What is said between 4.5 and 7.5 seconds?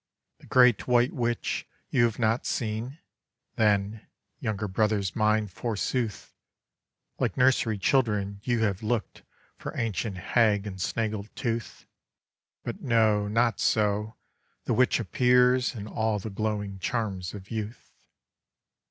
brothers mine, forsooth, Like